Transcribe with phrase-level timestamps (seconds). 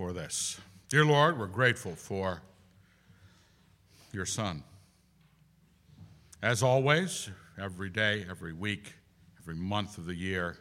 [0.00, 0.58] for this.
[0.88, 2.40] Dear Lord, we're grateful for
[4.14, 4.62] your Son.
[6.42, 7.28] As always,
[7.60, 8.94] every day, every week,
[9.38, 10.56] every month of the year,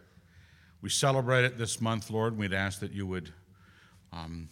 [0.81, 2.37] we celebrate it this month, Lord.
[2.37, 3.31] We'd ask that you would
[4.11, 4.49] um,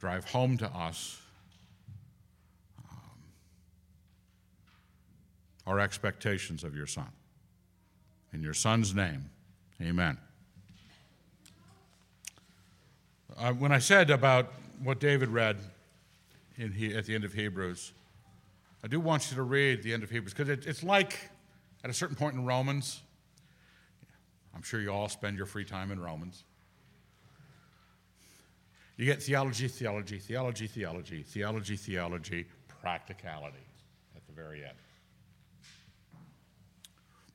[0.00, 1.20] drive home to us
[2.90, 3.18] um,
[5.66, 7.12] our expectations of your Son.
[8.32, 9.28] In your Son's name,
[9.82, 10.16] amen.
[13.38, 14.50] Uh, when I said about
[14.82, 15.58] what David read
[16.56, 17.92] he, at the end of Hebrews,
[18.82, 21.18] I do want you to read the end of Hebrews because it, it's like
[21.84, 23.02] at a certain point in Romans.
[24.54, 26.44] I'm sure you all spend your free time in Romans.
[28.96, 32.46] You get theology, theology, theology, theology, theology, theology,
[32.80, 33.66] practicality
[34.16, 34.78] at the very end.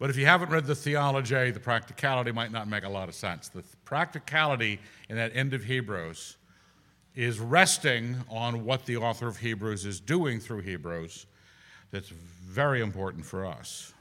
[0.02, 3.14] But if you haven't read the theology, the practicality might not make a lot of
[3.14, 3.50] sense.
[3.50, 4.80] The practicality
[5.10, 6.38] in that end of Hebrews
[7.14, 11.28] is resting on what the author of Hebrews is doing through Hebrews
[11.92, 13.94] that's very important for us.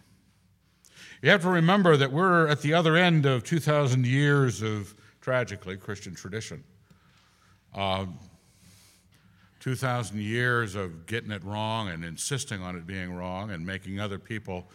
[1.21, 5.77] You have to remember that we're at the other end of 2,000 years of, tragically,
[5.77, 6.65] Christian tradition.
[7.75, 8.07] Uh,
[9.59, 14.19] 2,000 years of getting it wrong and insisting on it being wrong and making other
[14.19, 14.67] people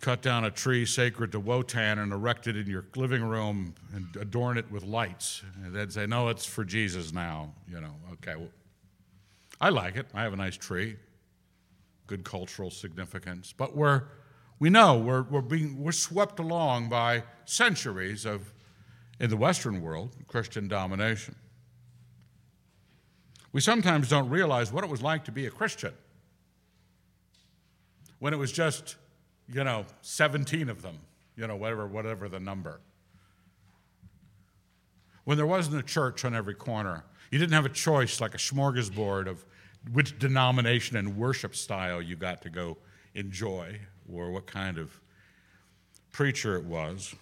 [0.00, 4.06] cut down a tree sacred to Wotan and erect it in your living room and
[4.20, 5.42] adorn it with lights.
[5.64, 7.52] And they'd say, no, it's for Jesus now.
[7.68, 8.36] You know, okay.
[8.36, 8.50] Well,
[9.60, 10.06] I like it.
[10.14, 10.96] I have a nice tree,
[12.06, 13.52] good cultural significance.
[13.56, 14.04] But we're,
[14.58, 18.52] we know we're, we're, being, we're swept along by centuries of,
[19.18, 21.34] in the Western world, Christian domination.
[23.52, 25.92] We sometimes don't realize what it was like to be a Christian
[28.18, 28.96] when it was just
[29.52, 30.98] you know, 17 of them,
[31.36, 32.80] you know, whatever, whatever the number.
[35.24, 38.38] When there wasn't a church on every corner, you didn't have a choice like a
[38.38, 39.44] smorgasbord of
[39.92, 42.76] which denomination and worship style you got to go
[43.14, 43.78] enjoy
[44.10, 44.98] or what kind of
[46.12, 47.14] preacher it was.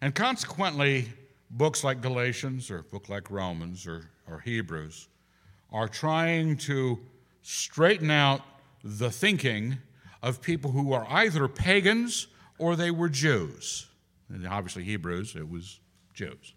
[0.00, 1.08] And consequently,
[1.50, 5.08] books like Galatians or book like Romans or, or Hebrews
[5.72, 6.98] are trying to
[7.44, 8.40] straighten out
[8.82, 9.76] the thinking
[10.22, 12.26] of people who are either pagans
[12.58, 13.86] or they were Jews.
[14.30, 15.78] And obviously, Hebrews, it was
[16.14, 16.54] Jews.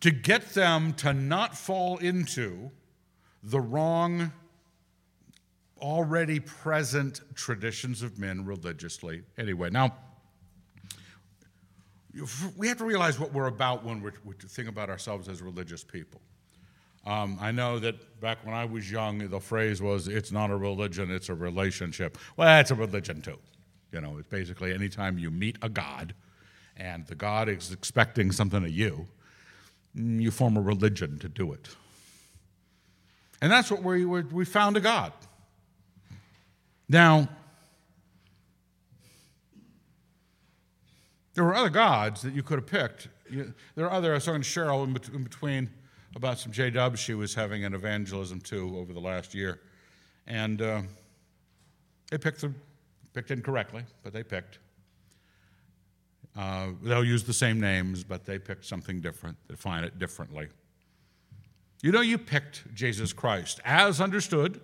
[0.00, 2.70] To get them to not fall into
[3.42, 4.32] the wrong,
[5.78, 9.22] already present traditions of men religiously.
[9.36, 9.94] Anyway, now,
[12.56, 16.20] we have to realize what we're about when we think about ourselves as religious people.
[17.04, 20.56] Um, I know that back when I was young, the phrase was, it's not a
[20.56, 22.16] religion, it's a relationship.
[22.36, 23.38] Well, it's a religion too.
[23.90, 26.14] You know, it's basically anytime you meet a God
[26.76, 29.08] and the God is expecting something of you,
[29.96, 31.68] mm, you form a religion to do it.
[33.40, 35.12] And that's what we, we found a God.
[36.88, 37.28] Now,
[41.34, 43.08] there were other gods that you could have picked.
[43.28, 45.70] There are other, I was talking to Cheryl in between
[46.14, 49.60] about some J Dubs she was having an evangelism to over the last year.
[50.26, 50.82] And uh,
[52.10, 52.52] they picked, the,
[53.12, 54.58] picked incorrectly, but they picked.
[56.36, 60.48] Uh, they'll use the same names, but they picked something different, define it differently.
[61.82, 64.60] You know, you picked Jesus Christ as understood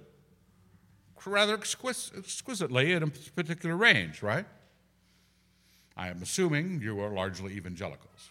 [1.27, 4.47] rather exquisitely in a particular range, right?
[5.95, 8.31] I am assuming you are largely evangelicals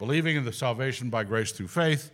[0.00, 2.10] believing in the salvation by grace through faith,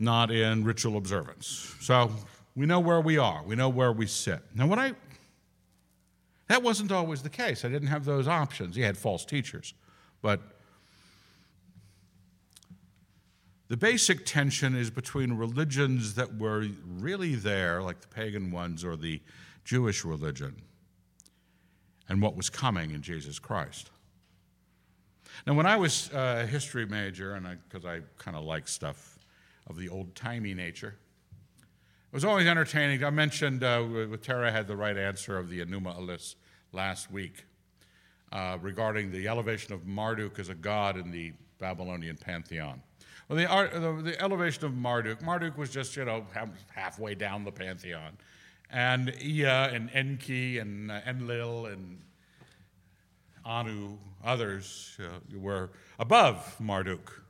[0.00, 1.72] not in ritual observance.
[1.80, 2.10] So
[2.56, 4.40] we know where we are, we know where we sit.
[4.54, 4.92] Now, what I
[6.48, 7.64] that wasn't always the case.
[7.64, 8.76] I didn't have those options.
[8.76, 9.72] You had false teachers.
[10.20, 10.40] But
[13.68, 18.96] the basic tension is between religions that were really there, like the pagan ones or
[18.96, 19.22] the
[19.64, 20.60] Jewish religion,
[22.08, 23.91] and what was coming in Jesus Christ.
[25.46, 29.18] Now, when I was a history major, and because I, I kind of like stuff
[29.68, 30.94] of the old timey nature,
[31.58, 33.02] it was always entertaining.
[33.04, 36.34] I mentioned uh, with Tara had the right answer of the Enuma Elish
[36.72, 37.44] last week
[38.32, 42.82] uh, regarding the elevation of Marduk as a god in the Babylonian pantheon.
[43.28, 46.26] Well, the, the, the elevation of Marduk, Marduk was just, you know,
[46.74, 48.18] halfway down the pantheon.
[48.70, 51.98] And Ea and Enki and uh, Enlil and
[53.44, 57.22] Anu, others uh, were above Marduk.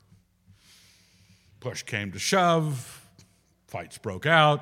[1.60, 3.08] Push came to shove,
[3.66, 4.60] fights broke out,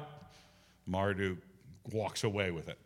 [0.86, 1.38] Marduk
[1.92, 2.78] walks away with it.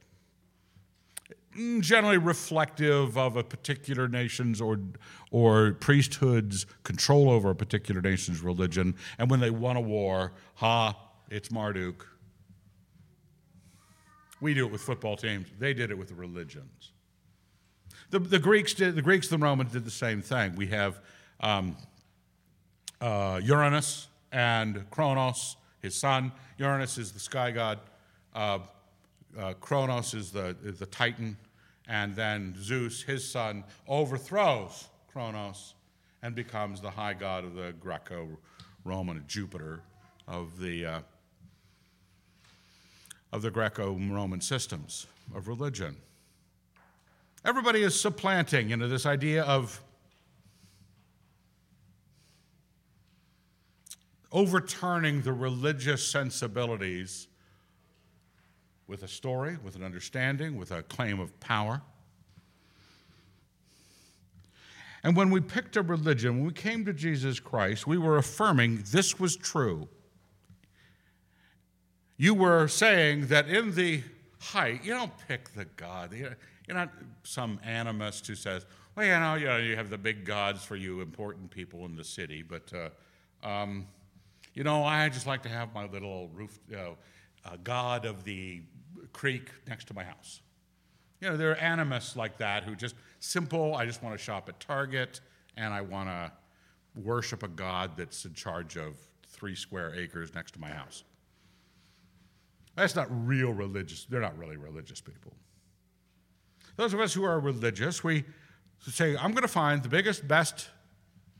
[1.56, 4.78] mm, generally reflective of a particular nation's or,
[5.31, 8.94] or priesthood's control over a particular nation's religion.
[9.19, 10.96] And when they won a war, ha,
[11.31, 12.06] it's Marduk.
[14.40, 15.49] We do it with football teams.
[15.58, 16.93] They did it with religions.
[18.10, 18.94] The, the Greeks did.
[18.94, 20.54] The Greeks, the Romans did the same thing.
[20.56, 21.00] We have
[21.40, 21.76] um,
[23.00, 26.32] uh, Uranus and Kronos, his son.
[26.58, 27.78] Uranus is the sky god.
[28.34, 28.58] Uh,
[29.38, 31.36] uh, Kronos is the, is the Titan.
[31.86, 35.74] And then Zeus, his son, overthrows Kronos
[36.22, 38.28] and becomes the high god of the Greco
[38.84, 39.80] Roman Jupiter
[40.26, 41.00] of the, uh,
[43.32, 45.96] of the Greco Roman systems of religion.
[47.44, 49.82] Everybody is supplanting into this idea of
[54.32, 57.29] overturning the religious sensibilities
[58.87, 61.82] with a story, with an understanding, with a claim of power.
[65.02, 68.85] And when we picked a religion, when we came to Jesus Christ, we were affirming
[68.91, 69.87] this was true.
[72.17, 74.02] You were saying that in the
[74.41, 76.37] height, you don't pick the God.
[76.66, 76.90] You're not
[77.22, 78.64] some animist who says,
[78.94, 81.96] well, you know, you, know, you have the big gods for you important people in
[81.96, 83.87] the city, but, uh, um,
[84.55, 86.90] you know, I just like to have my little roof, uh,
[87.44, 88.62] uh, god of the
[89.12, 90.40] creek next to my house.
[91.20, 94.49] You know, there are animists like that who just simple, I just want to shop
[94.49, 95.20] at Target
[95.56, 96.32] and I want to
[97.02, 98.96] worship a God that's in charge of
[99.28, 101.05] three square acres next to my house.
[102.76, 104.05] That's not real religious.
[104.05, 105.32] They're not really religious people.
[106.76, 108.24] Those of us who are religious, we
[108.80, 110.68] say, I'm going to find the biggest, best,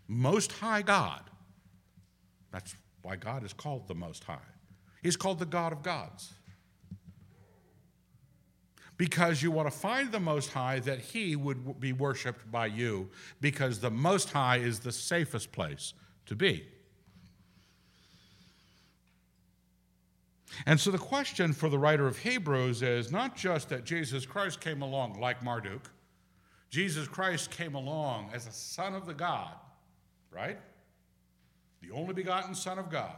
[0.07, 1.23] most high God.
[2.53, 4.39] That's why God is called the Most High.
[5.03, 6.33] He's called the God of gods
[8.97, 13.11] because you want to find the Most High that He would be worshiped by you,
[13.41, 15.95] because the Most High is the safest place
[16.27, 16.67] to be.
[20.67, 24.61] And so the question for the writer of Hebrews is not just that Jesus Christ
[24.61, 25.91] came along like Marduk,
[26.71, 29.53] Jesus Christ came along as a son of the God,
[30.33, 30.59] right?
[31.83, 33.17] The only begotten Son of God.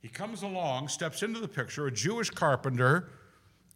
[0.00, 3.10] He comes along, steps into the picture, a Jewish carpenter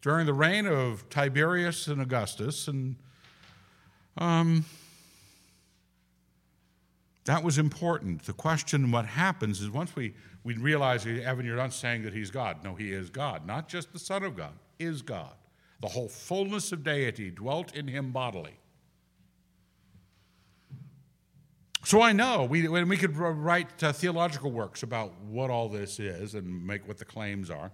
[0.01, 2.97] during the reign of Tiberius and Augustus, and
[4.17, 4.65] um,
[7.31, 8.25] that was important.
[8.25, 12.29] The question, what happens, is once we, we realize, Evan, you're not saying that he's
[12.29, 12.65] God.
[12.65, 13.47] No, he is God.
[13.47, 15.35] Not just the Son of God, is God.
[15.81, 18.57] The whole fullness of deity dwelt in him bodily.
[21.85, 26.35] So I know we, we could write uh, theological works about what all this is
[26.35, 27.71] and make what the claims are.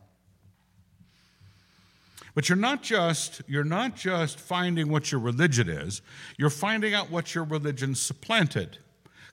[2.35, 6.03] But you're not just you're not just finding what your religion is,
[6.37, 8.77] you're finding out what your religion supplanted.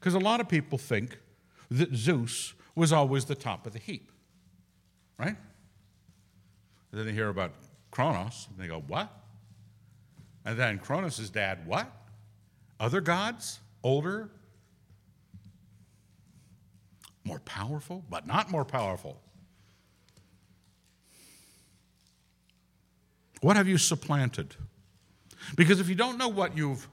[0.03, 1.17] Because a lot of people think
[1.71, 4.11] that Zeus was always the top of the heap.
[5.17, 5.37] Right?
[5.37, 5.37] And
[6.91, 7.53] then they hear about
[7.89, 9.09] Kronos, and they go, What?
[10.43, 11.89] And then Kronos' dad, What?
[12.81, 13.61] Other gods?
[13.81, 14.29] Older?
[17.23, 19.21] More powerful, but not more powerful.
[23.39, 24.53] What have you supplanted?
[25.55, 26.89] Because if you don't know what you've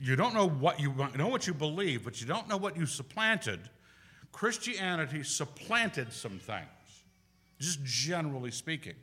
[0.00, 2.86] you don't know what you know what you believe, but you don't know what you
[2.86, 3.60] supplanted,
[4.32, 6.66] Christianity supplanted some things,
[7.58, 8.94] just generally speaking,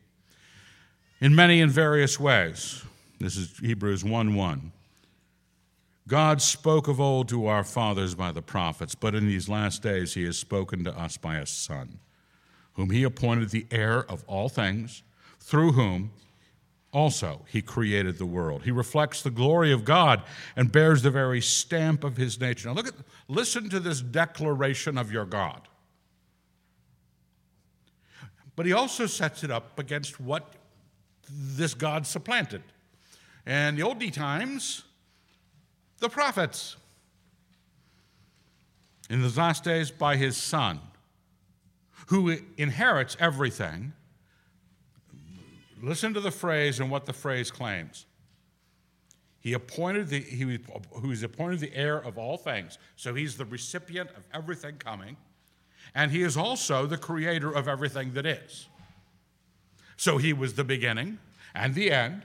[1.21, 2.83] in many and various ways.
[3.19, 4.71] This is Hebrews 1 1.
[6.07, 10.13] God spoke of old to our fathers by the prophets, but in these last days
[10.13, 11.99] he has spoken to us by a Son,
[12.73, 15.03] whom he appointed the heir of all things,
[15.39, 16.11] through whom
[16.97, 18.63] also, he created the world.
[18.63, 20.23] He reflects the glory of God
[20.55, 22.69] and bears the very stamp of his nature.
[22.69, 22.95] Now, look at,
[23.27, 25.67] listen to this declaration of your God.
[28.55, 30.55] But he also sets it up against what
[31.29, 32.63] this God supplanted.
[33.45, 34.81] And the oldie times,
[35.99, 36.77] the prophets.
[39.07, 40.79] In the last days, by his Son,
[42.07, 43.93] who inherits everything
[45.81, 48.05] Listen to the phrase and what the phrase claims.
[49.39, 50.59] He appointed the he
[50.91, 52.77] who is appointed the heir of all things.
[52.95, 55.17] So he's the recipient of everything coming,
[55.95, 58.67] and he is also the creator of everything that is.
[59.95, 61.19] So he was the beginning
[61.53, 62.23] and the end.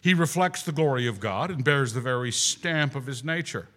[0.00, 3.68] He reflects the glory of God and bears the very stamp of his nature,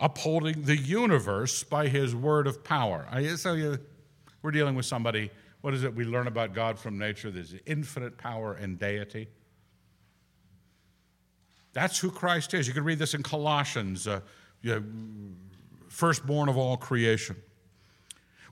[0.00, 3.06] upholding the universe by his word of power.
[3.10, 3.78] I, so you,
[4.42, 5.30] we're dealing with somebody
[5.60, 7.30] what is it we learn about God from nature?
[7.30, 9.28] There's infinite power and deity.
[11.72, 12.66] That's who Christ is.
[12.66, 14.20] You can read this in Colossians, uh,
[14.62, 14.84] you know,
[15.88, 17.36] firstborn of all creation.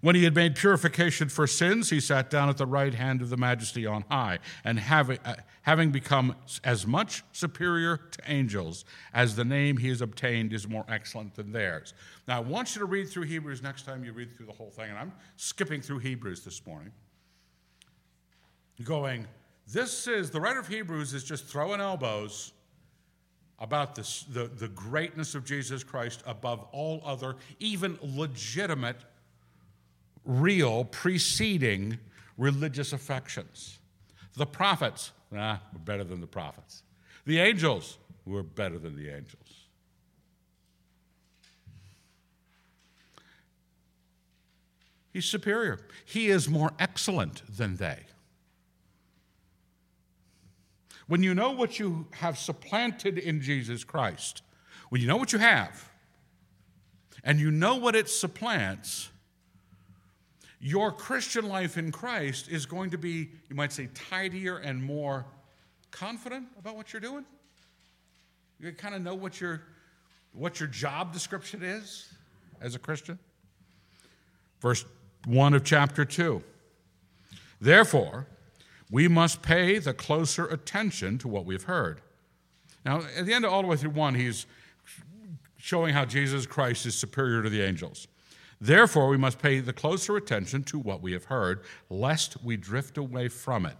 [0.00, 3.30] When he had made purification for sins, he sat down at the right hand of
[3.30, 8.84] the majesty on high, and having, uh, having become as much superior to angels
[9.14, 11.94] as the name he has obtained is more excellent than theirs.
[12.28, 14.70] Now, I want you to read through Hebrews next time you read through the whole
[14.70, 16.92] thing, and I'm skipping through Hebrews this morning.
[18.84, 19.26] Going,
[19.72, 22.52] this is, the writer of Hebrews is just throwing elbows
[23.58, 28.98] about this, the, the greatness of Jesus Christ above all other, even legitimate
[30.26, 31.98] real preceding
[32.36, 33.78] religious affections.
[34.36, 36.82] The prophets, nah, we're better than the prophets.
[37.24, 39.40] The angels, we're better than the angels.
[45.12, 45.78] He's superior.
[46.04, 48.00] He is more excellent than they.
[51.06, 54.42] When you know what you have supplanted in Jesus Christ,
[54.90, 55.88] when you know what you have,
[57.24, 59.08] and you know what it supplants,
[60.60, 65.26] your Christian life in Christ is going to be, you might say, tidier and more
[65.90, 67.24] confident about what you're doing.
[68.58, 69.62] You kind of know what your,
[70.32, 72.12] what your job description is
[72.60, 73.18] as a Christian.
[74.60, 74.84] Verse
[75.26, 76.42] 1 of chapter 2.
[77.60, 78.26] Therefore,
[78.90, 82.00] we must pay the closer attention to what we've heard.
[82.84, 84.46] Now, at the end of all the way through 1, he's
[85.58, 88.06] showing how Jesus Christ is superior to the angels.
[88.60, 91.60] Therefore, we must pay the closer attention to what we have heard,
[91.90, 93.76] lest we drift away from it.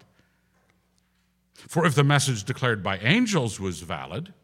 [1.54, 4.35] For if the message declared by angels was valid,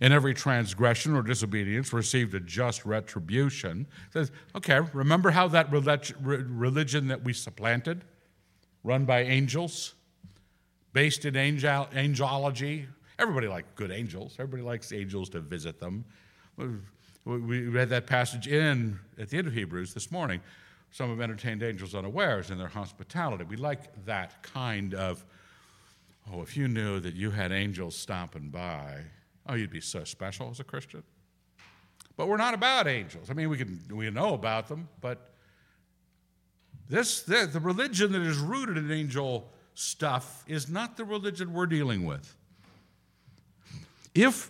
[0.00, 7.08] and every transgression or disobedience received a just retribution, says, okay, remember how that religion
[7.08, 8.04] that we supplanted,
[8.84, 9.94] run by angels,
[10.92, 12.86] based in angel, angelology,
[13.18, 14.34] everybody likes good angels.
[14.38, 16.04] Everybody likes angels to visit them.
[17.26, 20.40] We read that passage in at the end of Hebrews this morning.
[20.92, 23.42] Some have entertained angels unawares in their hospitality.
[23.42, 25.24] We like that kind of,
[26.32, 29.00] oh, if you knew that you had angels stopping by,
[29.48, 31.02] oh, you'd be so special as a Christian.
[32.16, 33.28] But we're not about angels.
[33.28, 35.32] I mean, we can we know about them, but
[36.88, 41.66] this the, the religion that is rooted in angel stuff is not the religion we're
[41.66, 42.36] dealing with.
[44.14, 44.48] If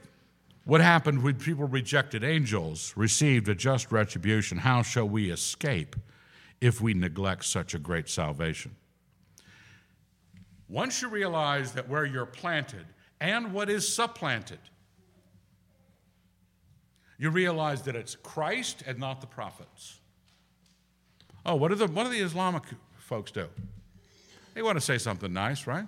[0.66, 4.58] what happened when people rejected angels received a just retribution?
[4.58, 5.94] How shall we escape
[6.60, 8.74] if we neglect such a great salvation?
[10.68, 12.84] Once you realize that where you're planted
[13.20, 14.58] and what is supplanted,
[17.16, 20.00] you realize that it's Christ and not the prophets.
[21.46, 22.64] Oh, what do the, what do the Islamic
[22.98, 23.46] folks do?
[24.54, 25.86] They want to say something nice, right?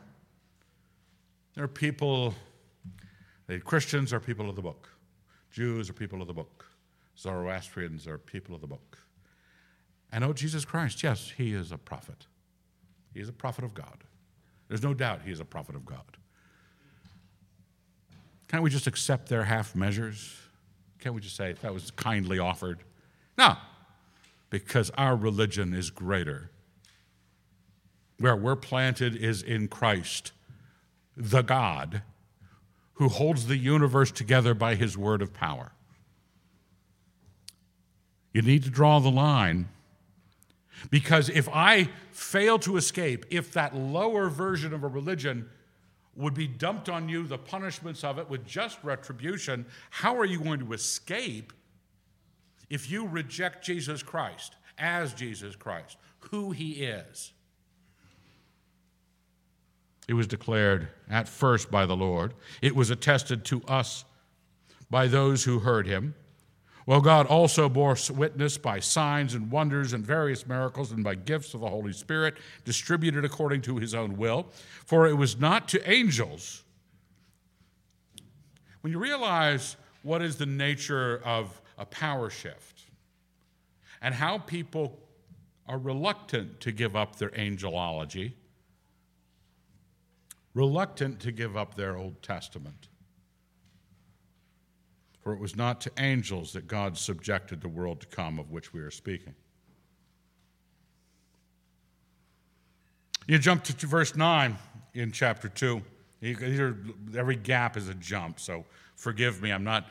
[1.57, 2.37] There are people
[3.49, 4.89] the Christians are people of the book.
[5.51, 6.67] Jews are people of the book.
[7.19, 8.99] Zoroastrians are people of the book.
[10.13, 12.27] And oh, Jesus Christ, yes, he is a prophet.
[13.13, 14.05] He is a prophet of God.
[14.69, 16.19] There's no doubt he is a prophet of God.
[18.49, 20.37] Can't we just accept their half measures?
[21.01, 22.85] Can't we just say that was kindly offered?
[23.37, 23.57] No,
[24.51, 26.51] because our religion is greater.
[28.19, 30.33] Where we're planted is in Christ,
[31.17, 32.03] the God
[32.99, 35.71] who holds the universe together by his word of power.
[38.33, 39.69] You need to draw the line
[40.91, 45.49] because if I fail to escape, if that lower version of a religion
[46.17, 50.41] would be dumped on you, the punishments of it with just retribution, how are you
[50.41, 51.53] going to escape
[52.69, 55.97] if you reject Jesus Christ as Jesus Christ,
[56.31, 57.33] who he is?
[60.09, 62.33] It was declared at first by the Lord.
[62.63, 64.07] It was attested to us
[64.91, 66.15] by those who heard him.
[66.87, 71.53] Well, God also bore witness by signs and wonders and various miracles and by gifts
[71.53, 74.47] of the Holy Spirit distributed according to his own will.
[74.87, 76.65] For it was not to angels.
[78.81, 82.85] When you realize what is the nature of a power shift
[84.01, 84.99] and how people
[85.67, 88.33] are reluctant to give up their angelology,
[90.59, 92.89] reluctant to give up their Old Testament.
[95.21, 98.73] For it was not to angels that God subjected the world to come of which
[98.73, 99.37] we are speaking.
[103.29, 104.59] You jump to verse 9
[104.95, 105.81] in chapter 2.
[107.17, 108.65] every gap is a jump, so
[108.97, 109.53] forgive me.
[109.53, 109.87] I'm not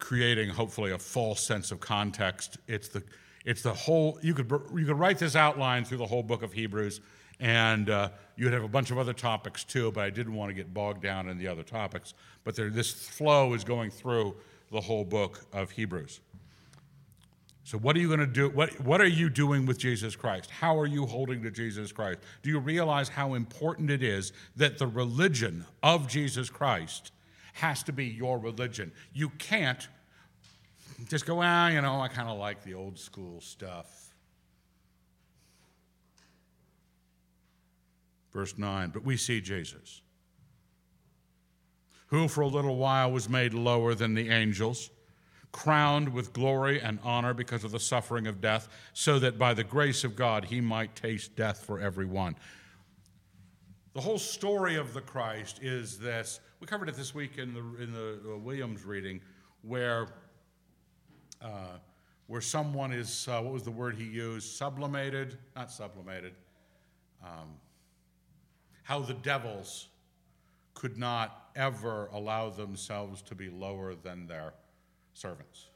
[0.00, 2.58] creating, hopefully, a false sense of context.
[2.66, 3.04] It's the,
[3.44, 6.52] It's the whole, you could, you could write this outline through the whole book of
[6.52, 7.00] Hebrews,
[7.40, 10.54] and uh, you'd have a bunch of other topics too, but I didn't want to
[10.54, 12.14] get bogged down in the other topics.
[12.44, 14.36] But there, this flow is going through
[14.70, 16.20] the whole book of Hebrews.
[17.64, 18.48] So, what are you going to do?
[18.48, 20.50] What, what are you doing with Jesus Christ?
[20.50, 22.20] How are you holding to Jesus Christ?
[22.42, 27.10] Do you realize how important it is that the religion of Jesus Christ
[27.54, 28.92] has to be your religion?
[29.12, 29.88] You can't
[31.08, 34.05] just go, ah, you know, I kind of like the old school stuff.
[38.36, 40.02] Verse 9, but we see Jesus,
[42.08, 44.90] who for a little while was made lower than the angels,
[45.52, 49.64] crowned with glory and honor because of the suffering of death, so that by the
[49.64, 52.36] grace of God he might taste death for everyone.
[53.94, 56.40] The whole story of the Christ is this.
[56.60, 59.22] We covered it this week in the, in the Williams reading,
[59.62, 60.08] where
[61.40, 61.78] uh,
[62.26, 64.58] where someone is, uh, what was the word he used?
[64.58, 66.34] Sublimated, not sublimated.
[67.24, 67.56] Um,
[68.86, 69.88] how the devils
[70.74, 74.52] could not ever allow themselves to be lower than their
[75.12, 75.70] servants.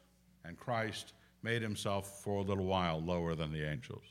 [0.44, 1.12] And Christ
[1.42, 4.04] made himself for a little while lower than the angels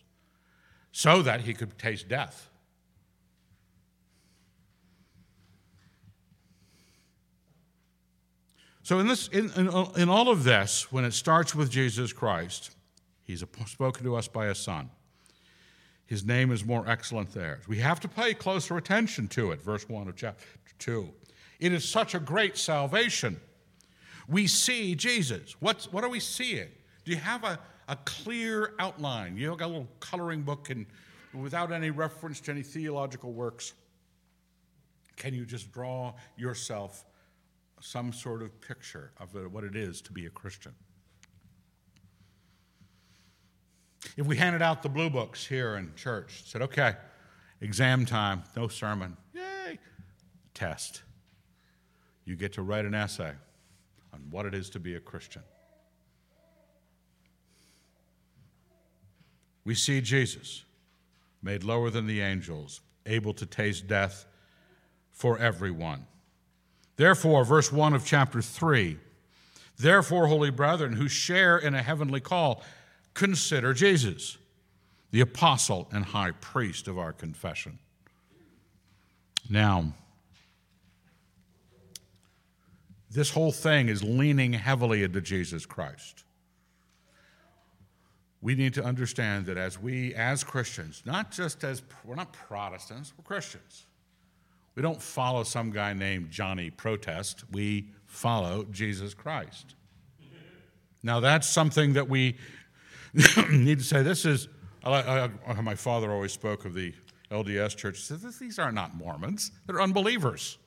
[0.92, 2.50] so that he could taste death.
[8.84, 12.76] So, in, this, in, in, in all of this, when it starts with Jesus Christ,
[13.22, 14.90] he's spoken to us by a son.
[16.10, 17.60] His name is more excellent there.
[17.68, 20.44] We have to pay closer attention to it, verse 1 of chapter
[20.80, 21.08] 2.
[21.60, 23.40] It is such a great salvation.
[24.28, 25.56] We see Jesus.
[25.60, 26.70] What's, what are we seeing?
[27.06, 29.38] Do you have a, a clear outline?
[29.38, 30.88] You got a little coloring book and
[31.32, 33.74] without any reference to any theological works.
[35.16, 37.06] Can you just draw yourself
[37.82, 40.74] some sort of picture of what it is to be a Christian.
[44.18, 46.96] If we handed out the blue books here in church, said, okay,
[47.62, 49.80] exam time, no sermon, yay,
[50.54, 51.04] test.
[52.26, 53.34] You get to write an essay
[54.14, 55.44] on what it is to be a Christian.
[59.64, 60.64] We see Jesus
[61.42, 64.26] made lower than the angels, able to taste death
[65.12, 66.06] for everyone.
[66.96, 68.98] Therefore, verse 1 of chapter 3
[69.78, 72.62] Therefore, holy brethren who share in a heavenly call,
[73.14, 74.38] consider Jesus,
[75.12, 77.80] the apostle and high priest of our confession.
[79.50, 79.94] Now,
[83.12, 86.24] this whole thing is leaning heavily into Jesus Christ.
[88.42, 93.14] We need to understand that as we, as Christians, not just as, we're not Protestants,
[93.18, 93.86] we're Christians.
[94.76, 97.44] We don't follow some guy named Johnny Protest.
[97.52, 99.76] We follow Jesus Christ.
[101.04, 102.38] Now, that's something that we
[103.50, 104.04] need to say.
[104.04, 104.48] This is,
[104.84, 106.94] I, I, my father always spoke of the
[107.32, 107.98] LDS church.
[107.98, 110.58] He said, These are not Mormons, they're unbelievers.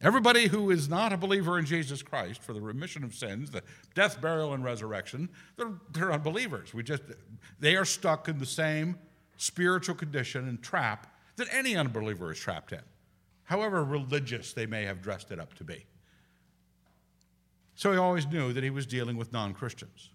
[0.00, 3.64] Everybody who is not a believer in Jesus Christ for the remission of sins, the
[3.96, 6.72] death, burial, and resurrection, they're, they're unbelievers.
[6.72, 7.02] We just,
[7.58, 8.96] they are stuck in the same
[9.38, 12.80] spiritual condition and trap that any unbeliever is trapped in
[13.48, 15.86] however religious they may have dressed it up to be.
[17.74, 20.10] So he always knew that he was dealing with non Christians.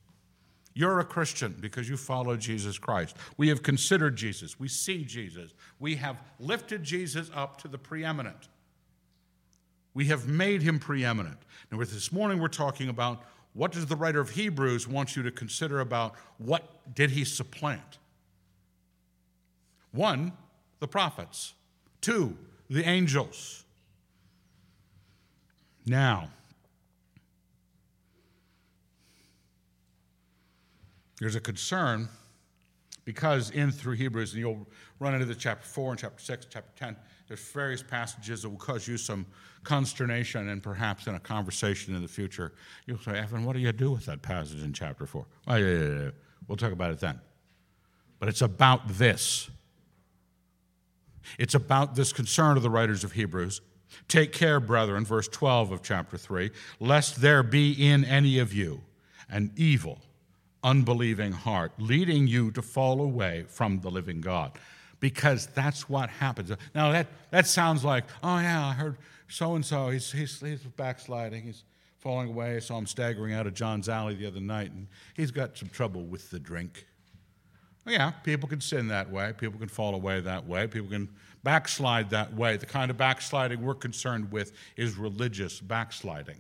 [0.74, 3.16] You're a Christian because you follow Jesus Christ.
[3.38, 4.60] We have considered Jesus.
[4.60, 5.54] We see Jesus.
[5.80, 8.50] We have lifted Jesus up to the preeminent.
[9.94, 11.38] We have made him preeminent.
[11.72, 15.32] Now, this morning we're talking about what does the writer of Hebrews want you to
[15.32, 18.00] consider about what did he supplant?
[19.92, 20.34] One,
[20.80, 21.54] the prophets.
[22.02, 22.36] Two,
[22.70, 23.64] the angels.
[25.86, 26.30] Now,
[31.24, 32.10] there's a concern
[33.06, 34.68] because in through Hebrews, and you'll
[35.00, 36.98] run into the chapter 4 and chapter 6, chapter 10,
[37.30, 39.26] there's various passages that will cause you some
[39.64, 42.52] consternation and perhaps in a conversation in the future,
[42.86, 45.26] you'll say, Evan, what do you do with that passage in chapter 4?
[45.48, 46.10] Oh, yeah, yeah, yeah.
[46.50, 47.22] We'll talk about it then.
[48.20, 49.50] But it's about this.
[51.40, 53.62] It's about this concern of the writers of Hebrews.
[54.10, 58.82] Take care, brethren, verse 12 of chapter 3, lest there be in any of you
[59.30, 60.02] an evil,
[60.64, 64.52] unbelieving heart, leading you to fall away from the living God.
[65.00, 66.52] Because that's what happens.
[66.74, 68.98] Now, that, that sounds like, oh, yeah, I heard
[69.28, 70.14] so and so, he's,
[70.78, 71.64] backsliding, he's
[72.00, 72.56] falling away.
[72.56, 75.70] I saw him staggering out of John's alley the other night, and he's got some
[75.70, 76.86] trouble with the drink.
[77.86, 79.34] Yeah, people can sin that way.
[79.38, 80.68] People can fall away that way.
[80.68, 81.10] People can
[81.44, 82.56] backslide that way.
[82.56, 86.38] The kind of backsliding we're concerned with is religious backsliding.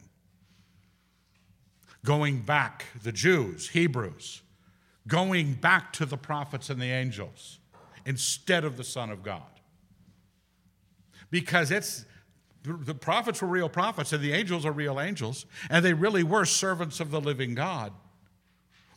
[2.03, 4.41] Going back, the Jews, Hebrews,
[5.07, 7.59] going back to the prophets and the angels
[8.05, 9.41] instead of the Son of God.
[11.29, 12.05] Because it's
[12.63, 16.45] the prophets were real prophets and the angels are real angels, and they really were
[16.45, 17.91] servants of the living God.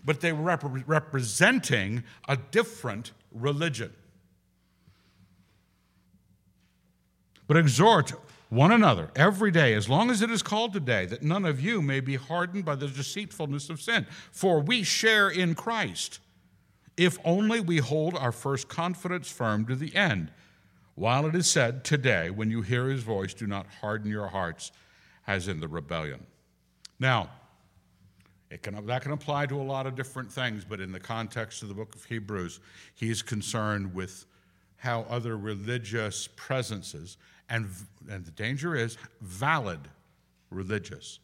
[0.04, 3.92] But they were rep- representing a different religion.
[7.48, 8.12] But exhort
[8.48, 11.82] one another every day, as long as it is called today, that none of you
[11.82, 14.06] may be hardened by the deceitfulness of sin.
[14.30, 16.20] For we share in Christ,
[16.96, 20.30] if only we hold our first confidence firm to the end.
[20.94, 24.72] While it is said, Today, when you hear his voice, do not harden your hearts
[25.26, 26.26] as in the rebellion.
[26.98, 27.30] Now,
[28.62, 31.68] can, that can apply to a lot of different things, but in the context of
[31.68, 32.60] the book of Hebrews,
[32.94, 34.24] he's concerned with
[34.76, 37.16] how other religious presences
[37.48, 37.68] and,
[38.10, 39.80] and the danger is valid
[40.50, 41.20] religious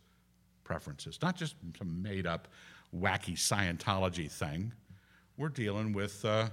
[0.65, 2.49] preferences, not just some made up,
[2.97, 4.73] wacky Scientology thing.
[5.37, 6.49] We're dealing with uh,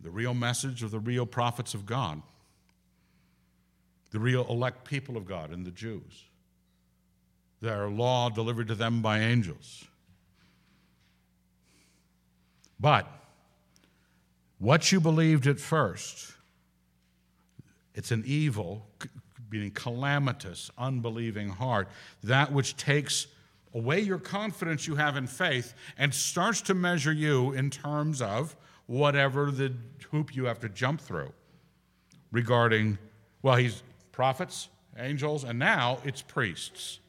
[0.00, 2.22] the real message of the real prophets of God,
[4.10, 6.24] the real elect people of God and the Jews,
[7.60, 9.84] their law delivered to them by angels.
[12.80, 13.06] But
[14.58, 16.32] what you believed at first,
[17.98, 18.86] it's an evil,
[19.50, 21.88] meaning calamitous, unbelieving heart,
[22.22, 23.26] that which takes
[23.74, 28.54] away your confidence you have in faith and starts to measure you in terms of
[28.86, 29.74] whatever the
[30.12, 31.32] hoop you have to jump through
[32.30, 32.98] regarding,
[33.42, 33.82] well, he's
[34.12, 37.00] prophets, angels, and now it's priests.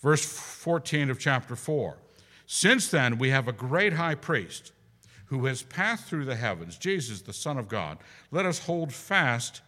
[0.00, 1.96] Verse 14 of chapter 4.
[2.46, 4.72] Since then, we have a great high priest
[5.32, 7.96] who has passed through the heavens, Jesus, the Son of God,
[8.30, 9.62] let us hold fast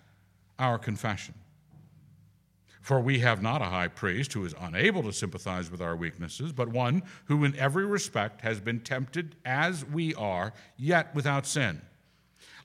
[0.59, 1.33] our confession.
[2.83, 6.53] For we have not a high priest who is unable to sympathize with our weaknesses,
[6.53, 11.81] but one who in every respect has been tempted as we are, yet without sin.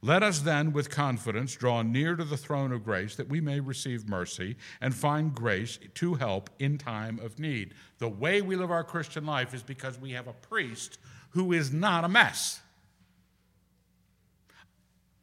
[0.01, 3.61] Let us then, with confidence, draw near to the throne of grace that we may
[3.61, 7.75] receive mercy and find grace to help in time of need.
[7.99, 11.71] The way we live our Christian life is because we have a priest who is
[11.71, 12.59] not a mess.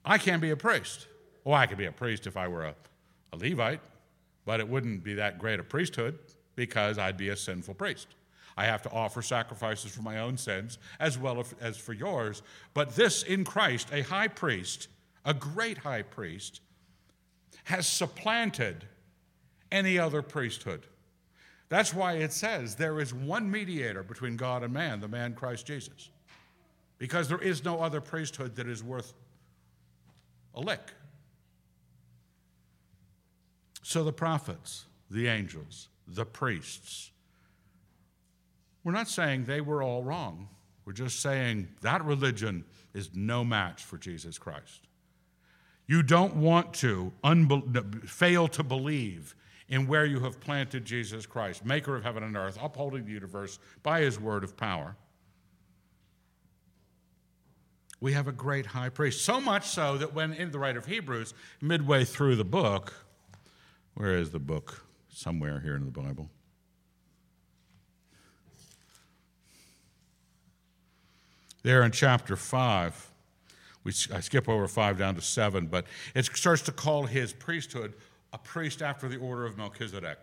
[0.07, 1.09] I can't be a priest.
[1.43, 2.75] Well, I could be a priest if I were a,
[3.33, 3.81] a Levite,
[4.45, 6.19] but it wouldn't be that great a priesthood
[6.55, 8.07] because I'd be a sinful priest.
[8.57, 12.43] I have to offer sacrifices for my own sins as well as for yours.
[12.73, 14.89] But this in Christ, a high priest,
[15.25, 16.61] a great high priest,
[17.65, 18.87] has supplanted
[19.73, 20.87] any other priesthood.
[21.69, 25.67] That's why it says there is one mediator between God and man, the man Christ
[25.67, 26.11] Jesus.
[26.99, 29.13] Because there is no other priesthood that is worth
[30.57, 30.81] a lick.
[33.83, 37.13] So the prophets, the angels, the priests,
[38.83, 40.49] we're not saying they were all wrong.
[40.85, 42.65] We're just saying that religion
[42.95, 44.89] is no match for Jesus Christ.
[45.87, 49.35] You don't want to unbe- fail to believe
[49.69, 53.59] in where you have planted Jesus Christ, maker of heaven and earth, upholding the universe
[53.83, 54.97] by his word of power
[58.01, 59.25] we have a great high priest.
[59.25, 62.93] So much so that when in the writer of Hebrews, midway through the book,
[63.95, 64.85] where is the book?
[65.09, 66.29] Somewhere here in the Bible.
[71.63, 73.11] There in chapter 5,
[73.83, 77.95] we, I skip over 5 down to 7, but it starts to call his priesthood
[78.33, 80.19] a priest after the order of Melchizedek,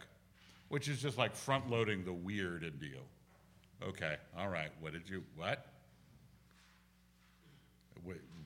[0.70, 3.02] which is just like front loading the weird deal.
[3.82, 5.73] Okay, all right, what did you, what?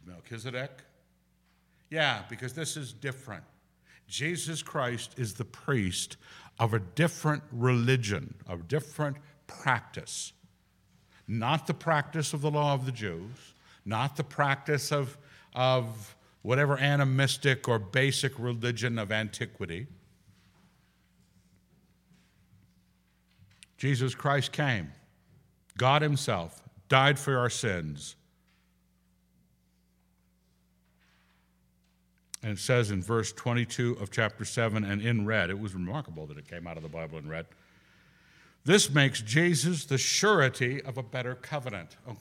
[0.06, 0.72] Melchizedek?
[1.89, 3.43] Yeah, because this is different.
[4.08, 6.17] Jesus Christ is the priest
[6.60, 9.17] of a different religion, of different
[9.48, 10.34] practice.
[11.28, 13.54] Not the practice of the law of the Jews,
[13.86, 15.17] not the practice of,
[15.54, 19.88] of whatever animistic or basic religion of antiquity.
[23.78, 24.91] Jesus Christ came,
[25.78, 28.15] God Himself died for our sins,
[32.48, 36.26] And it says in verse 22 of chapter 7 and in red, it was remarkable
[36.28, 37.46] that it came out of the Bible in red.
[38.64, 41.98] This makes Jesus the surety of a better covenant.
[42.08, 42.16] Oh,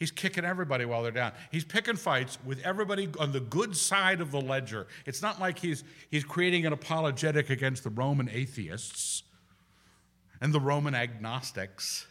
[0.00, 1.34] He's kicking everybody while they're down.
[1.52, 4.88] He's picking fights with everybody on the good side of the ledger.
[5.04, 9.22] It's not like he's, he's creating an apologetic against the Roman atheists
[10.40, 12.08] and the Roman agnostics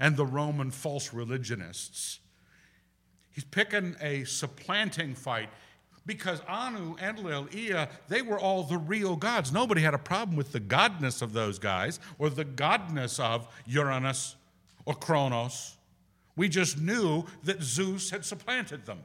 [0.00, 2.20] and the Roman false religionists.
[3.34, 5.48] He's picking a supplanting fight
[6.06, 9.52] because Anu, Enlil, Ea, they were all the real gods.
[9.52, 14.36] Nobody had a problem with the godness of those guys or the godness of Uranus
[14.84, 15.76] or Kronos.
[16.36, 19.00] We just knew that Zeus had supplanted them.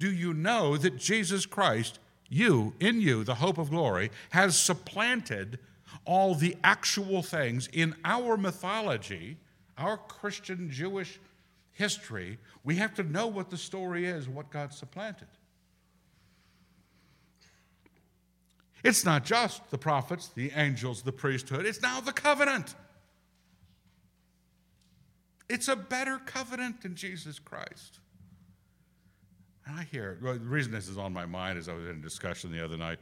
[0.00, 5.60] Do you know that Jesus Christ, you, in you, the hope of glory, has supplanted
[6.04, 9.36] all the actual things in our mythology,
[9.78, 11.20] our Christian Jewish
[11.72, 12.38] history?
[12.64, 15.28] We have to know what the story is, what God supplanted.
[18.84, 22.74] It's not just the prophets, the angels, the priesthood, it's now the covenant.
[25.48, 28.00] It's a better covenant than Jesus Christ.
[29.66, 31.96] And I hear, well, the reason this is on my mind is I was in
[31.96, 32.98] a discussion the other night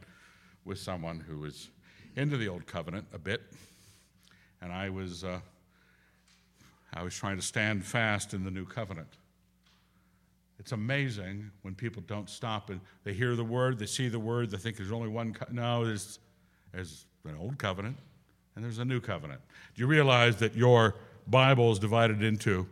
[0.65, 1.69] with someone who was
[2.15, 3.41] into the old covenant a bit,
[4.61, 5.39] and I was, uh,
[6.93, 9.17] I was trying to stand fast in the new covenant.
[10.59, 14.51] It's amazing when people don't stop and they hear the word, they see the word,
[14.51, 15.33] they think there's only one.
[15.33, 16.19] Co- no, there's,
[16.71, 17.97] there's an old covenant
[18.55, 19.41] and there's a new covenant.
[19.73, 20.95] Do you realize that your
[21.27, 22.67] Bible is divided into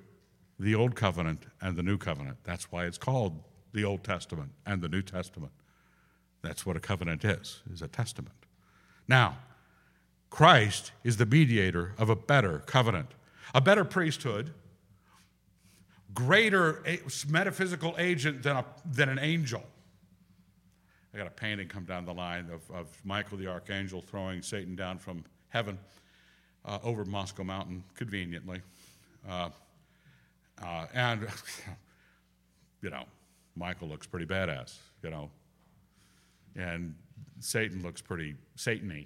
[0.59, 2.37] the old covenant and the new covenant?
[2.43, 3.41] That's why it's called
[3.73, 5.51] the Old Testament and the New Testament.
[6.41, 8.35] That's what a covenant is, is a testament.
[9.07, 9.37] Now,
[10.29, 13.09] Christ is the mediator of a better covenant,
[13.53, 14.53] a better priesthood,
[16.13, 16.83] greater
[17.27, 19.63] metaphysical agent than, a, than an angel.
[21.13, 24.75] I got a painting come down the line of, of Michael the archangel throwing Satan
[24.75, 25.77] down from heaven
[26.65, 28.61] uh, over Moscow Mountain, conveniently.
[29.27, 29.49] Uh,
[30.63, 31.27] uh, and,
[32.81, 33.05] you know,
[33.55, 35.29] Michael looks pretty badass, you know.
[36.55, 36.95] And
[37.39, 39.05] Satan looks pretty Satan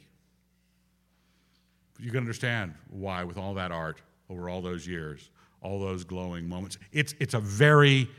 [2.00, 4.02] You can understand why, with all that art
[4.34, 5.30] over all those years,
[5.62, 6.78] all those glowing moments.
[6.92, 8.10] It's, it's a very,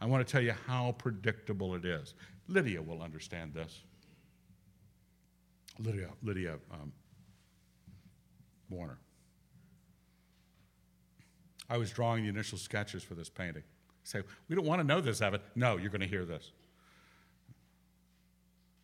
[0.00, 2.14] I want to tell you how predictable it is.
[2.48, 3.82] Lydia will understand this.
[5.78, 6.92] Lydia, Lydia um,
[8.70, 8.98] Warner.
[11.70, 13.62] I was drawing the initial sketches for this painting.
[14.02, 15.40] Say, we don't want to know this, Evan.
[15.54, 16.50] No, you're going to hear this.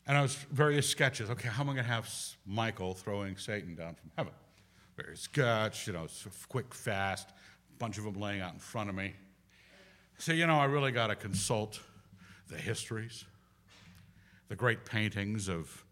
[0.06, 1.30] And I was various sketches.
[1.30, 2.08] Okay, how am I going to have
[2.44, 4.34] Michael throwing Satan down from heaven?
[4.96, 6.06] Very sketch, you know,
[6.48, 9.14] quick, fast, a bunch of them laying out in front of me.
[10.18, 11.80] So, you know, I really got to consult
[12.48, 13.24] the histories,
[14.48, 15.84] the great paintings of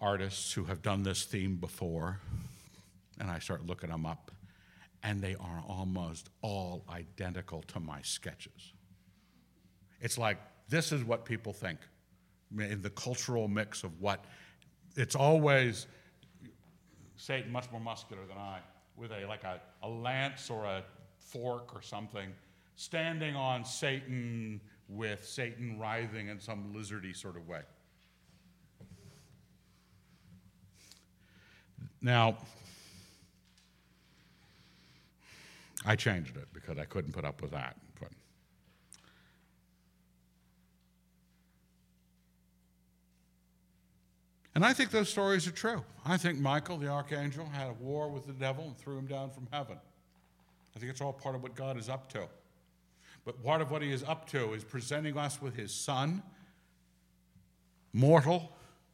[0.00, 2.20] artists who have done this theme before.
[3.20, 4.30] And I start looking them up,
[5.02, 8.72] and they are almost all identical to my sketches.
[10.00, 10.38] It's like,
[10.68, 11.78] this is what people think
[12.56, 14.24] in the cultural mix of what
[14.96, 15.86] it's always
[17.18, 18.60] Satan, much more muscular than I,
[18.96, 20.82] with a like a, a lance or a
[21.18, 22.30] fork or something,
[22.76, 27.60] standing on Satan with Satan writhing in some lizardy sort of way.
[32.00, 32.38] Now,
[35.84, 37.76] I changed it because I couldn't put up with that.
[44.58, 45.84] And I think those stories are true.
[46.04, 49.30] I think Michael, the archangel, had a war with the devil and threw him down
[49.30, 49.78] from heaven.
[50.74, 52.26] I think it's all part of what God is up to.
[53.24, 56.24] But part of what he is up to is presenting us with his son,
[57.92, 58.50] mortal,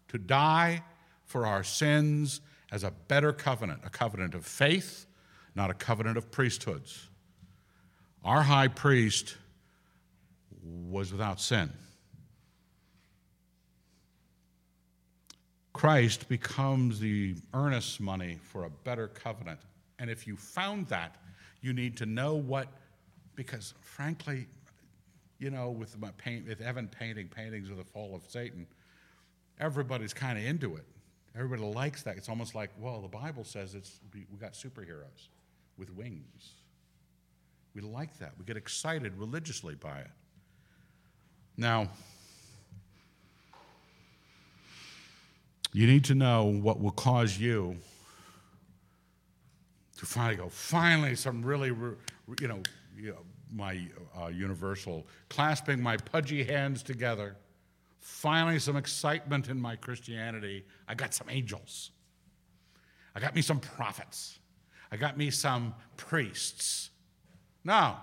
[0.08, 0.82] to die
[1.24, 5.06] for our sins as a better covenant, a covenant of faith,
[5.54, 7.08] not a covenant of priesthoods.
[8.22, 9.38] Our high priest
[10.62, 11.72] was without sin.
[15.74, 19.58] Christ becomes the earnest money for a better covenant.
[19.98, 21.16] And if you found that,
[21.60, 22.68] you need to know what,
[23.34, 24.46] because frankly,
[25.38, 28.66] you know, with my paint, with Evan painting paintings of the fall of Satan,
[29.58, 30.84] everybody's kind of into it.
[31.34, 32.16] Everybody likes that.
[32.16, 35.28] It's almost like, well, the Bible says it's we, we got superheroes
[35.76, 36.52] with wings.
[37.74, 38.32] We like that.
[38.38, 40.10] We get excited religiously by it.
[41.56, 41.88] Now,
[45.74, 47.76] You need to know what will cause you
[49.96, 52.62] to finally go, finally, some really, you know,
[52.96, 53.18] you know
[53.52, 53.80] my
[54.16, 57.36] uh, universal, clasping my pudgy hands together,
[57.98, 60.64] finally, some excitement in my Christianity.
[60.86, 61.90] I got some angels.
[63.16, 64.38] I got me some prophets.
[64.92, 66.90] I got me some priests.
[67.64, 67.96] No,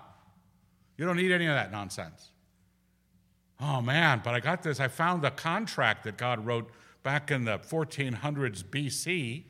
[0.97, 2.31] you don't need any of that nonsense.
[3.61, 4.81] Oh man, but I got this.
[4.81, 6.69] I found the contract that God wrote
[7.03, 9.45] back in the 1400s BC.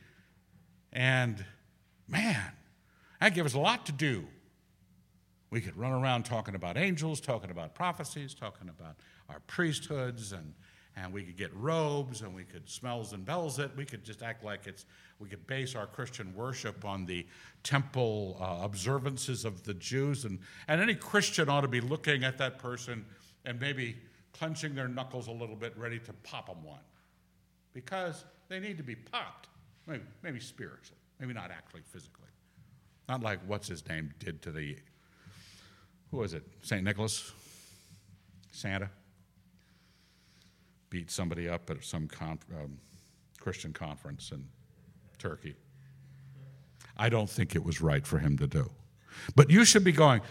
[0.94, 1.46] And
[2.08, 2.52] man,
[3.20, 4.26] that gave us a lot to do.
[5.50, 8.96] We could run around talking about angels, talking about prophecies, talking about
[9.30, 10.54] our priesthoods, and,
[10.96, 13.70] and we could get robes and we could smells and bells it.
[13.76, 14.86] We could just act like it's,
[15.20, 17.28] we could base our Christian worship on the
[17.64, 20.24] temple uh, observances of the Jews.
[20.24, 23.06] And, and any Christian ought to be looking at that person
[23.44, 23.98] and maybe
[24.32, 26.80] clenching their knuckles a little bit, ready to pop them one.
[27.73, 29.47] Because they need to be popped,
[29.88, 32.27] maybe, maybe spiritually, maybe not actually physically.
[33.07, 34.77] Not like what's his name did to the,
[36.12, 36.43] who was it?
[36.62, 36.84] St.
[36.84, 37.31] Nicholas?
[38.51, 38.89] Santa?
[40.91, 42.77] beat somebody up at some um,
[43.39, 44.45] Christian conference in
[45.17, 45.55] Turkey.
[46.97, 48.69] I don't think it was right for him to do.
[49.36, 50.21] But you should be going,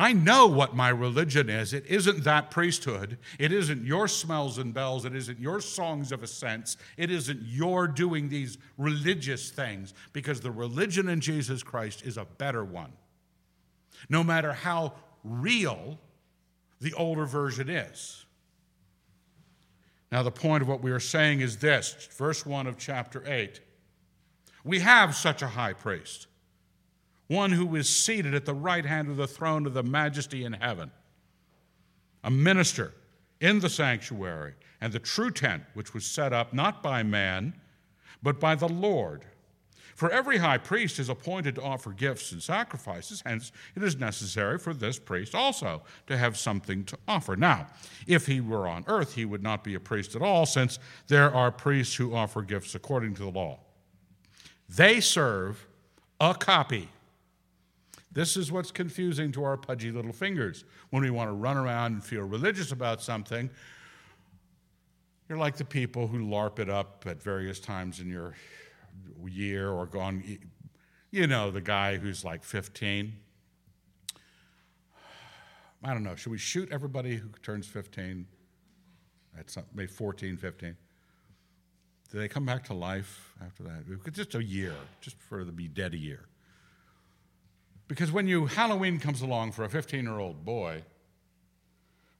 [0.00, 1.74] I know what my religion is.
[1.74, 3.18] It isn't that priesthood.
[3.38, 5.04] It isn't your smells and bells.
[5.04, 6.78] It isn't your songs of ascents.
[6.96, 12.24] It isn't your doing these religious things because the religion in Jesus Christ is a
[12.24, 12.94] better one.
[14.08, 15.98] No matter how real
[16.80, 18.24] the older version is.
[20.10, 23.60] Now, the point of what we are saying is this verse 1 of chapter 8.
[24.64, 26.26] We have such a high priest,
[27.30, 30.52] one who is seated at the right hand of the throne of the majesty in
[30.52, 30.90] heaven,
[32.24, 32.92] a minister
[33.40, 37.54] in the sanctuary and the true tent, which was set up not by man,
[38.22, 39.24] but by the Lord
[40.00, 44.58] for every high priest is appointed to offer gifts and sacrifices, hence, it is necessary
[44.58, 47.36] for this priest also to have something to offer.
[47.36, 47.66] Now,
[48.06, 51.30] if he were on earth, he would not be a priest at all, since there
[51.30, 53.58] are priests who offer gifts according to the law.
[54.70, 55.66] They serve
[56.18, 56.88] a copy.
[58.12, 60.64] This is what's confusing to our pudgy little fingers.
[60.90, 63.50] When we want to run around and feel religious about something,
[65.28, 68.34] you're like the people who LARP it up at various times in your
[69.28, 70.24] year or gone,
[71.12, 73.12] you know, the guy who's like 15.
[75.84, 76.16] I don't know.
[76.16, 78.26] Should we shoot everybody who turns 15?
[79.38, 80.76] At some, maybe 14, 15.
[82.10, 84.12] Do they come back to life after that?
[84.12, 86.26] Just a year, just for to be dead a year.
[87.90, 90.84] Because when you Halloween comes along for a 15 year old boy,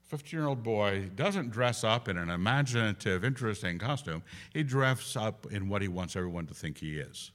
[0.03, 4.21] 15 year old boy doesn't dress up in an imaginative, interesting costume.
[4.53, 7.31] He dresses up in what he wants everyone to think he is.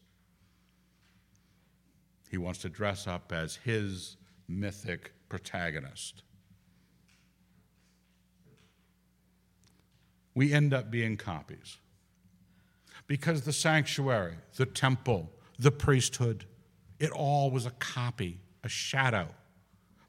[2.30, 6.22] He wants to dress up as his mythic protagonist.
[10.34, 11.78] We end up being copies.
[13.06, 16.44] Because the sanctuary, the temple, the priesthood,
[16.98, 19.28] it all was a copy, a shadow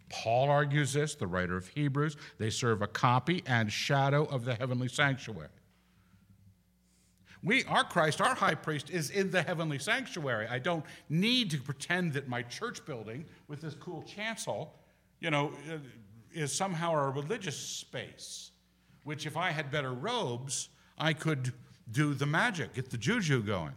[0.10, 2.18] Paul argues this, the writer of Hebrews.
[2.38, 5.50] They serve a copy and shadow of the heavenly sanctuary.
[7.44, 10.48] We, our Christ, our high priest, is in the heavenly sanctuary.
[10.48, 14.74] I don't need to pretend that my church building with this cool chancel,
[15.20, 15.78] you know, uh,
[16.34, 18.52] is somehow a religious space,
[19.04, 21.54] which if I had better robes, I could
[21.92, 23.74] do the magic, get the juju going.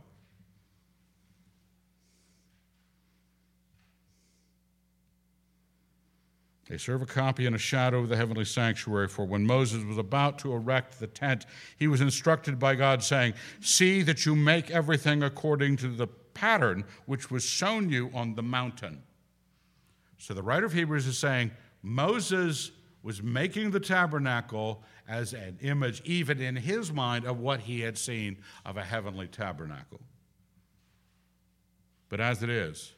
[6.70, 9.08] They serve a copy and a shadow of the heavenly sanctuary.
[9.08, 11.44] For when Moses was about to erect the tent,
[11.76, 16.84] he was instructed by God, saying, See that you make everything according to the pattern
[17.06, 19.02] which was shown you on the mountain.
[20.18, 21.50] So the writer of Hebrews is saying,
[21.82, 22.70] Moses
[23.02, 27.98] was making the tabernacle as an image, even in his mind, of what he had
[27.98, 30.00] seen of a heavenly tabernacle.
[32.08, 32.92] But as it is,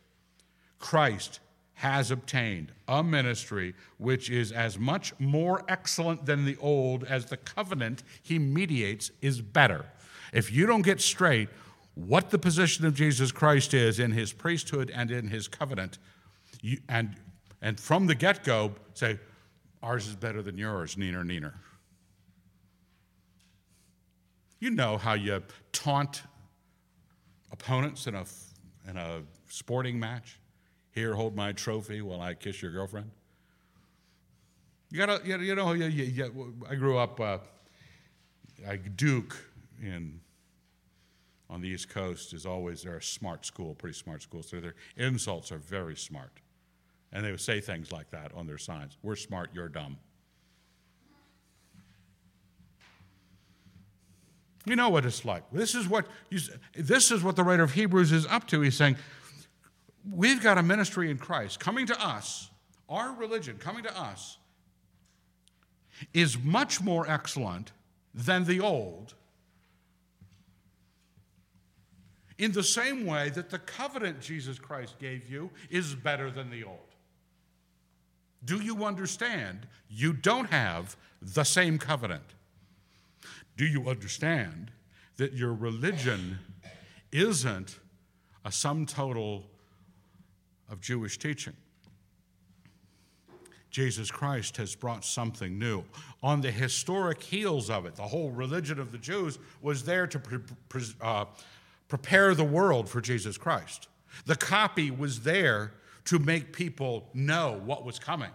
[0.79, 1.41] Christ
[1.83, 7.37] has obtained a ministry which is as much more excellent than the old as the
[7.37, 9.85] covenant he mediates is better.
[10.33, 11.49] If you don't get straight
[11.97, 15.99] what the position of Jesus Christ is in his priesthood and in his covenant,
[16.61, 17.17] you, and,
[17.61, 19.19] and from the get go, say,
[19.83, 21.55] ours is better than yours, neener, neener.
[24.61, 25.43] You know how you
[25.73, 26.23] taunt
[27.51, 28.25] opponents in a,
[28.89, 30.39] in a sporting match?
[30.93, 33.11] Here, hold my trophy while I kiss your girlfriend.
[34.91, 37.39] You gotta, you know, you, you, I grew up uh,
[38.67, 39.35] like Duke
[39.81, 40.21] in
[41.49, 44.43] on the East Coast is always they're a smart school, pretty smart school.
[44.43, 46.41] So their insults are very smart,
[47.11, 49.97] and they would say things like that on their signs: "We're smart, you're dumb."
[54.65, 55.43] You know what it's like.
[55.53, 56.39] This is what you,
[56.75, 58.61] this is what the writer of Hebrews is up to.
[58.61, 58.97] He's saying,
[60.11, 62.51] we've got a ministry in Christ coming to us,
[62.89, 64.39] our religion coming to us
[66.13, 67.73] is much more excellent
[68.15, 69.15] than the old.
[72.39, 76.65] In the same way that the covenant Jesus Christ gave you is better than the
[76.65, 76.79] old.
[78.45, 79.67] Do you understand?
[79.89, 82.35] You don't have the same covenant.
[83.57, 84.73] Do you understand
[85.19, 86.39] that your religion
[87.13, 87.79] isn't
[88.45, 89.45] a sum total
[90.73, 91.55] of Jewish teaching?
[93.71, 95.85] Jesus Christ has brought something new.
[96.23, 100.19] On the historic heels of it, the whole religion of the Jews was there to
[100.19, 101.27] pre- pre- uh,
[101.89, 103.89] prepare the world for Jesus Christ.
[104.27, 105.73] The copy was there
[106.05, 108.31] to make people know what was coming.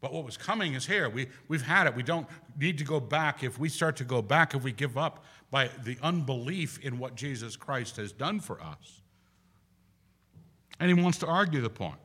[0.00, 1.10] But what was coming is here.
[1.10, 1.94] We, we've had it.
[1.94, 2.26] We don't
[2.58, 3.42] need to go back.
[3.44, 7.16] If we start to go back, if we give up by the unbelief in what
[7.16, 9.02] Jesus Christ has done for us.
[10.80, 12.00] And he wants to argue the point.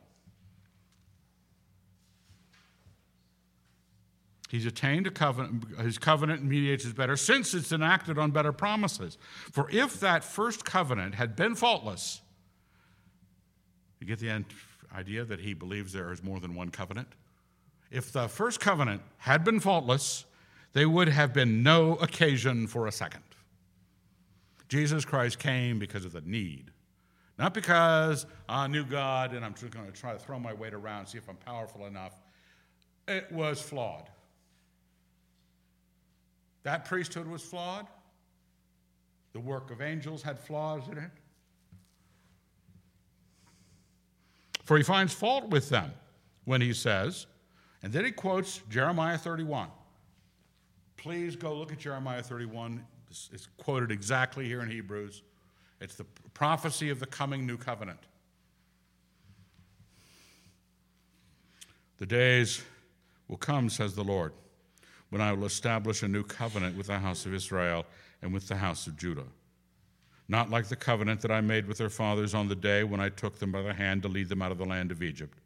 [4.48, 9.18] He's attained a covenant, his covenant mediates is better since it's enacted on better promises.
[9.50, 12.20] For if that first covenant had been faultless,
[13.98, 14.44] you get the
[14.94, 17.08] idea that he believes there is more than one covenant?
[17.90, 20.26] If the first covenant had been faultless,
[20.74, 23.22] there would have been no occasion for a second.
[24.68, 26.70] Jesus Christ came because of the need,
[27.38, 30.72] not because I knew God and I'm just going to try to throw my weight
[30.72, 32.20] around, see if I'm powerful enough.
[33.06, 34.08] It was flawed.
[36.62, 37.86] That priesthood was flawed.
[39.32, 41.10] The work of angels had flaws in it.
[44.64, 45.92] For he finds fault with them
[46.44, 47.26] when he says,
[47.82, 49.68] and then he quotes Jeremiah 31.
[50.96, 52.84] Please go look at Jeremiah 31.
[53.10, 55.22] It's quoted exactly here in Hebrews.
[55.80, 56.04] It's the
[56.34, 58.00] prophecy of the coming new covenant.
[61.98, 62.62] The days
[63.28, 64.32] will come, says the Lord,
[65.10, 67.86] when I will establish a new covenant with the house of Israel
[68.22, 69.24] and with the house of Judah.
[70.28, 73.08] Not like the covenant that I made with their fathers on the day when I
[73.08, 75.38] took them by the hand to lead them out of the land of Egypt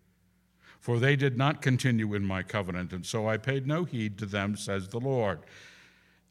[0.81, 4.27] for they did not continue in my covenant, and so I paid no heed to
[4.27, 5.41] them, says the Lord.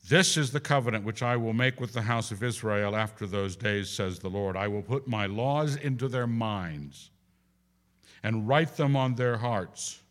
[0.07, 3.55] This is the covenant which I will make with the house of Israel after those
[3.55, 4.55] days, says the Lord.
[4.55, 7.11] I will put my laws into their minds
[8.23, 10.01] and write them on their hearts,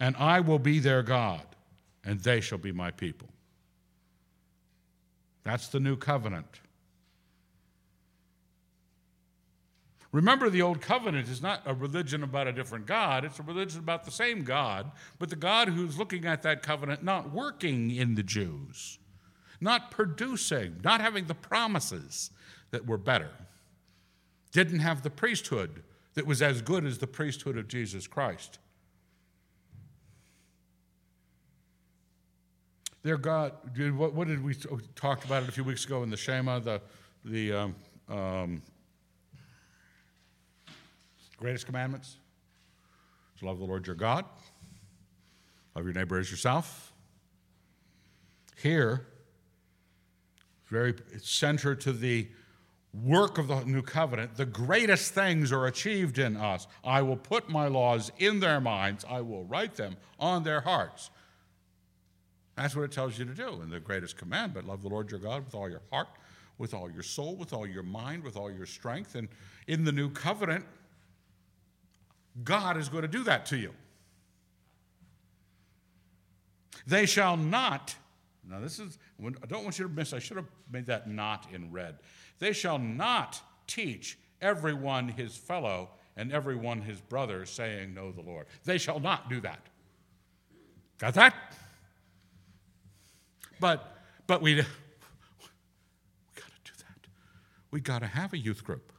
[0.00, 1.44] and I will be their God,
[2.04, 3.28] and they shall be my people.
[5.42, 6.60] That's the new covenant.
[10.12, 13.80] Remember, the Old Covenant is not a religion about a different God, it's a religion
[13.80, 18.14] about the same God, but the God who's looking at that covenant not working in
[18.14, 18.98] the Jews,
[19.60, 22.30] not producing, not having the promises
[22.70, 23.30] that were better,
[24.52, 25.82] didn't have the priesthood
[26.14, 28.58] that was as good as the priesthood of Jesus Christ.
[33.02, 33.52] Their God,
[33.96, 34.54] what did we
[34.96, 36.80] talk about it a few weeks ago in the Shema, the,
[37.24, 37.74] the um,
[38.08, 38.62] um,
[41.36, 42.16] Greatest commandments
[43.36, 44.24] is love the Lord your God,
[45.74, 46.94] love your neighbor as yourself.
[48.56, 49.06] Here,
[50.66, 52.28] very centered to the
[53.04, 56.66] work of the new covenant, the greatest things are achieved in us.
[56.82, 61.10] I will put my laws in their minds, I will write them on their hearts.
[62.56, 65.20] That's what it tells you to do in the greatest commandment love the Lord your
[65.20, 66.08] God with all your heart,
[66.58, 69.14] with all your soul, with all your mind, with all your strength.
[69.14, 69.28] And
[69.66, 70.64] in the new covenant,
[72.44, 73.72] God is going to do that to you.
[76.86, 77.96] They shall not,
[78.48, 81.46] now this is, I don't want you to miss, I should have made that not
[81.52, 81.96] in red.
[82.38, 88.46] They shall not teach everyone his fellow and everyone his brother, saying, Know the Lord.
[88.64, 89.60] They shall not do that.
[90.98, 91.34] Got that?
[93.60, 94.60] But, but we, we
[96.34, 97.08] got to do that.
[97.70, 98.92] We got to have a youth group.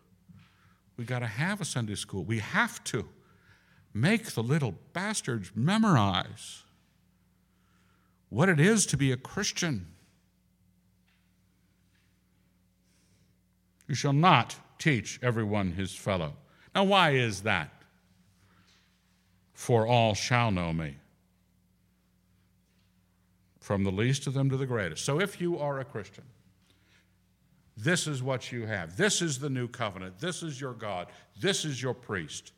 [0.98, 2.24] We got to have a Sunday school.
[2.24, 3.08] We have to
[3.94, 6.64] make the little bastards memorize
[8.30, 9.88] what it is to be a Christian.
[13.88, 16.34] You shall not teach everyone his fellow.
[16.76, 17.72] Now, why is that?
[19.54, 20.98] For all shall know me,
[23.60, 25.04] from the least of them to the greatest.
[25.04, 26.24] So, if you are a Christian,
[27.76, 28.98] this is what you have.
[28.98, 30.20] This is the new covenant.
[30.20, 31.08] This is your God.
[31.40, 32.52] This is your priest.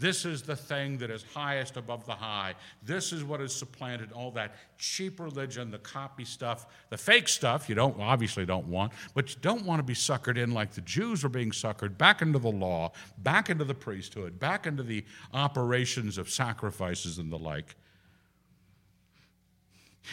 [0.00, 2.54] This is the thing that is highest above the high.
[2.82, 7.68] This is what has supplanted all that cheap religion, the copy stuff, the fake stuff
[7.68, 10.80] you don't obviously don't want, but you don't want to be suckered in like the
[10.80, 15.04] Jews were being suckered back into the law, back into the priesthood, back into the
[15.34, 17.76] operations of sacrifices and the like.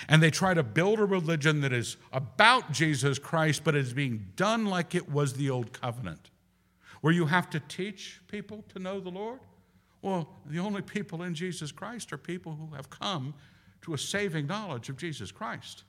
[0.09, 4.25] And they try to build a religion that is about Jesus Christ, but is being
[4.35, 6.29] done like it was the old covenant,
[6.99, 9.39] where you have to teach people to know the Lord.
[10.01, 13.33] Well, the only people in Jesus Christ are people who have come
[13.81, 15.83] to a saving knowledge of Jesus Christ.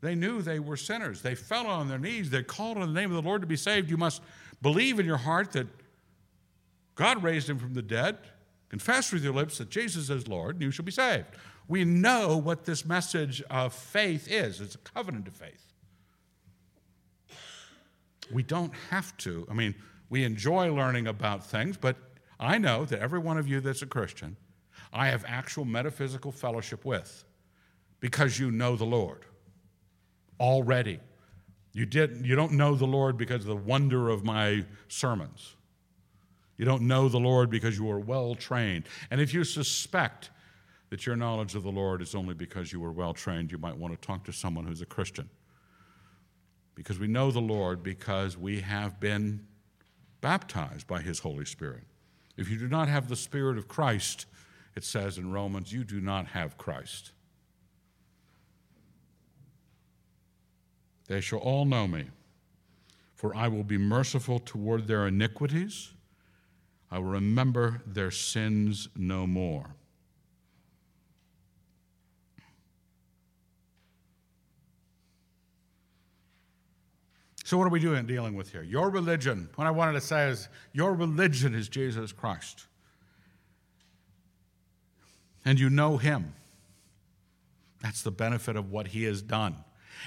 [0.00, 1.22] They knew they were sinners.
[1.22, 2.30] They fell on their knees.
[2.30, 3.90] They called on the name of the Lord to be saved.
[3.90, 4.22] You must
[4.62, 5.66] believe in your heart that
[6.94, 8.18] God raised him from the dead,
[8.68, 11.26] confess with your lips that Jesus is Lord, and you shall be saved.
[11.66, 15.72] We know what this message of faith is it's a covenant of faith.
[18.32, 19.46] We don't have to.
[19.50, 19.74] I mean,
[20.10, 21.96] we enjoy learning about things, but
[22.40, 24.36] I know that every one of you that's a Christian,
[24.92, 27.24] I have actual metaphysical fellowship with
[28.00, 29.24] because you know the Lord
[30.40, 31.00] already.
[31.72, 35.54] You, did, you don't know the Lord because of the wonder of my sermons.
[36.56, 38.88] You don't know the Lord because you are well trained.
[39.10, 40.30] And if you suspect
[40.90, 43.76] that your knowledge of the Lord is only because you were well trained, you might
[43.76, 45.28] want to talk to someone who's a Christian.
[46.74, 49.46] Because we know the Lord because we have been
[50.20, 51.84] baptized by his Holy Spirit.
[52.38, 54.26] If you do not have the Spirit of Christ,
[54.76, 57.10] it says in Romans, you do not have Christ.
[61.08, 62.04] They shall all know me,
[63.12, 65.90] for I will be merciful toward their iniquities.
[66.92, 69.74] I will remember their sins no more.
[77.48, 78.62] So, what are we doing dealing with here?
[78.62, 82.66] Your religion, what I wanted to say is, your religion is Jesus Christ.
[85.46, 86.34] And you know him.
[87.82, 89.56] That's the benefit of what he has done.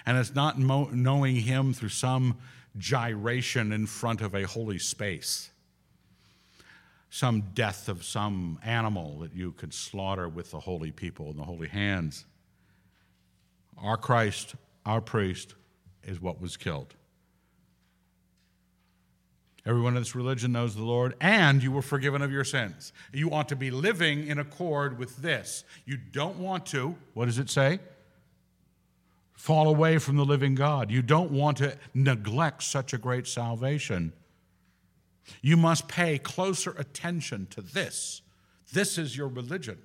[0.05, 2.37] And it's not mo- knowing Him through some
[2.77, 5.49] gyration in front of a holy space,
[7.09, 11.43] some death of some animal that you could slaughter with the holy people and the
[11.43, 12.23] holy hands.
[13.79, 14.53] Our Christ,
[14.85, 15.55] our priest,
[16.03, 16.93] is what was killed.
[19.65, 22.93] Everyone in this religion knows the Lord, and you were forgiven of your sins.
[23.13, 25.63] You ought to be living in accord with this.
[25.85, 27.79] You don't want to, what does it say?
[29.41, 30.91] fall away from the living God.
[30.91, 34.13] You don't want to neglect such a great salvation.
[35.41, 38.21] You must pay closer attention to this.
[38.71, 39.79] This is your religion.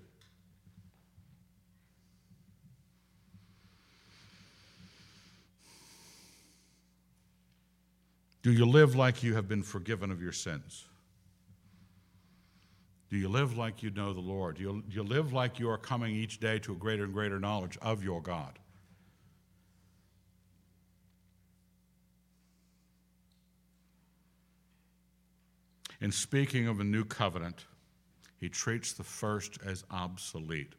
[8.46, 10.84] Do you live like you have been forgiven of your sins?
[13.10, 14.58] Do you live like you know the Lord?
[14.58, 17.12] Do you, do you live like you are coming each day to a greater and
[17.12, 18.56] greater knowledge of your God?
[26.00, 27.64] In speaking of a new covenant,
[28.38, 30.76] he treats the first as obsolete.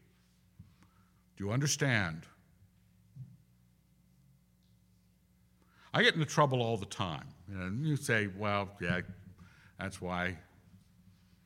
[1.35, 2.21] Do you understand?
[5.93, 7.27] I get into trouble all the time.
[7.49, 9.01] You, know, you say, well, yeah,
[9.79, 10.37] that's why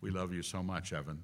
[0.01, 1.21] we love you so much, Evan,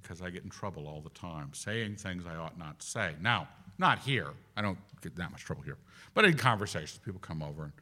[0.00, 3.14] because I get in trouble all the time, saying things I ought not say.
[3.20, 3.48] Now,
[3.78, 4.28] not here.
[4.56, 5.78] I don't get that much trouble here.
[6.14, 7.72] But in conversations, people come over and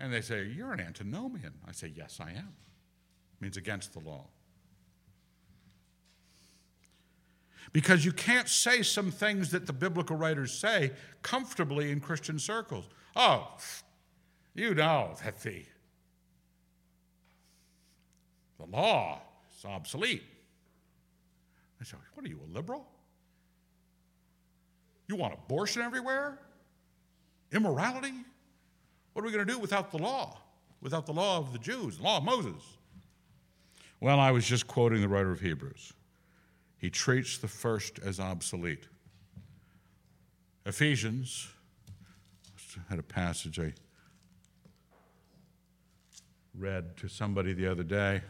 [0.00, 1.52] and they say, You're an antinomian.
[1.68, 2.54] I say, Yes, I am.
[3.36, 4.24] It means against the law.
[7.72, 10.92] Because you can't say some things that the biblical writers say
[11.22, 12.86] comfortably in Christian circles.
[13.14, 13.54] Oh,
[14.54, 15.64] you know that the,
[18.58, 19.20] the law
[19.56, 20.24] is obsolete.
[21.80, 22.86] I say, What are you, a liberal?
[25.08, 26.38] You want abortion everywhere?
[27.52, 28.14] Immorality?
[29.12, 30.38] What are we going to do without the law?
[30.80, 32.62] Without the law of the Jews, the law of Moses?
[34.00, 35.92] Well, I was just quoting the writer of Hebrews.
[36.78, 38.86] He treats the first as obsolete.
[40.64, 41.48] Ephesians
[42.88, 43.72] had a passage I
[46.60, 48.20] read to somebody the other day.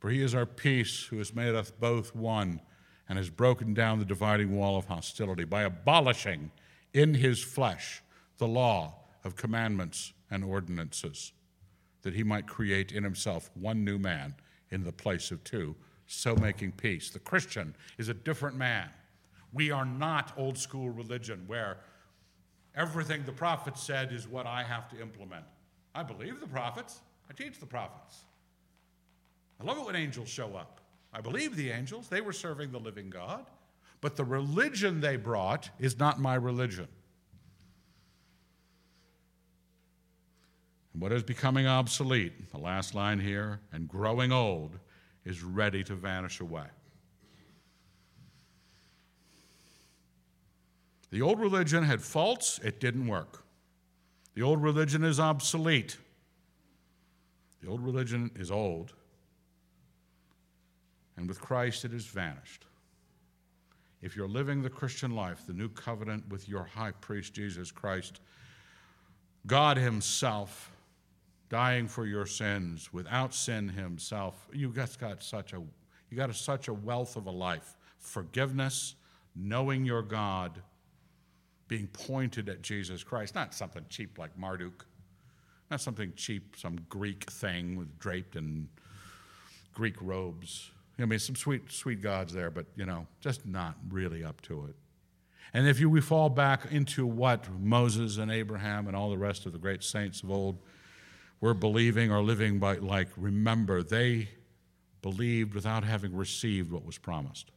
[0.00, 2.60] For he is our peace, who has made us both one
[3.08, 6.50] and has broken down the dividing wall of hostility by abolishing
[6.94, 8.02] in his flesh
[8.38, 11.32] the law of commandments and ordinances,
[12.02, 14.34] that he might create in himself one new man
[14.70, 17.10] in the place of two, so making peace.
[17.10, 18.88] The Christian is a different man.
[19.52, 21.76] We are not old school religion where
[22.74, 25.44] everything the prophet said is what I have to implement.
[25.94, 27.00] I believe the prophets,
[27.30, 28.24] I teach the prophets.
[29.60, 30.80] I love it when angels show up.
[31.12, 33.44] I believe the angels, they were serving the living God.
[34.00, 36.88] But the religion they brought is not my religion.
[40.92, 44.78] And what is becoming obsolete, the last line here, and growing old,
[45.24, 46.66] is ready to vanish away.
[51.12, 53.44] The old religion had faults, it didn't work.
[54.34, 55.98] The old religion is obsolete.
[57.60, 58.94] The old religion is old.
[61.18, 62.64] And with Christ, it has vanished.
[64.00, 68.20] if you're living the Christian life, the new covenant with your high priest, Jesus Christ,
[69.46, 70.72] God Himself
[71.50, 75.62] dying for your sins without sin Himself, you just got such a
[76.10, 77.76] you got a, such a wealth of a life.
[77.98, 78.94] Forgiveness,
[79.36, 80.62] knowing your God,
[81.72, 84.84] being pointed at Jesus Christ, not something cheap like Marduk,
[85.70, 88.68] not something cheap, some Greek thing with draped in
[89.72, 90.70] Greek robes.
[90.98, 94.66] I mean, some sweet, sweet gods there, but you know, just not really up to
[94.66, 94.74] it.
[95.54, 99.46] And if you, we fall back into what Moses and Abraham and all the rest
[99.46, 100.58] of the great saints of old
[101.40, 104.28] were believing or living by, like, remember, they
[105.00, 107.50] believed without having received what was promised.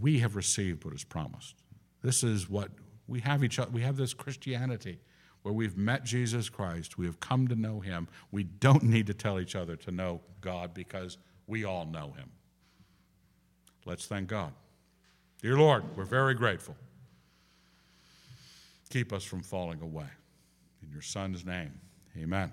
[0.00, 1.56] We have received what is promised.
[2.02, 2.70] This is what
[3.06, 3.70] we have each other.
[3.70, 5.00] We have this Christianity
[5.42, 8.08] where we've met Jesus Christ, we have come to know him.
[8.32, 12.30] We don't need to tell each other to know God because we all know him.
[13.84, 14.52] Let's thank God.
[15.40, 16.74] Dear Lord, we're very grateful.
[18.90, 20.08] Keep us from falling away.
[20.82, 21.78] In your Son's name,
[22.18, 22.52] amen.